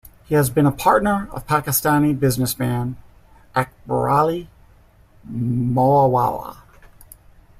He 0.25 0.33
has 0.33 0.49
been 0.49 0.65
a 0.65 0.71
partner 0.71 1.29
of 1.31 1.45
Pakistani 1.45 2.19
businessman 2.19 2.97
Akberali 3.55 4.47
Moawalla. 5.29 6.57